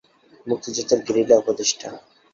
মুক্তিযুদ্ধের 0.47 0.99
গেরিলা 1.07 1.35
উপদেষ্টা। 1.37 1.89